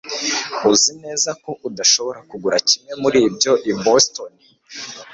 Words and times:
Uzi 0.71 0.91
neza 1.03 1.29
ko 1.43 1.51
udashobora 1.67 2.19
kugura 2.29 2.57
kimwe 2.67 2.93
muri 3.01 3.17
ibyo 3.27 3.53
i 3.71 3.73
Boston 3.83 4.31